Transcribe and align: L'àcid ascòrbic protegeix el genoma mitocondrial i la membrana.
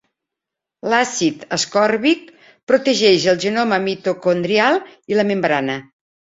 L'àcid 0.93 1.43
ascòrbic 1.57 2.25
protegeix 2.73 3.29
el 3.35 3.39
genoma 3.45 3.81
mitocondrial 3.87 4.83
i 5.15 5.23
la 5.23 5.31
membrana. 5.33 5.81